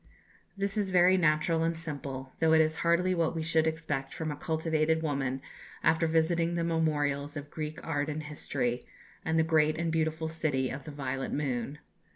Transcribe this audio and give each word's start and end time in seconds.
This 0.57 0.77
is 0.77 0.89
very 0.89 1.15
natural 1.15 1.61
and 1.61 1.77
simple, 1.77 2.33
though 2.39 2.53
it 2.53 2.61
is 2.61 2.77
hardly 2.77 3.13
what 3.13 3.35
we 3.35 3.43
should 3.43 3.67
expect 3.67 4.15
from 4.15 4.31
a 4.31 4.35
cultivated 4.35 5.03
woman 5.03 5.43
after 5.83 6.07
visiting 6.07 6.55
the 6.55 6.63
memorials 6.63 7.37
of 7.37 7.51
Greek 7.51 7.79
art 7.85 8.09
and 8.09 8.23
history, 8.23 8.87
and 9.23 9.37
the 9.37 9.43
great 9.43 9.77
and 9.77 9.91
beautiful 9.91 10.27
city 10.27 10.71
of 10.71 10.85
the 10.85 10.91
"violet 10.91 11.31
moon." 11.33 11.77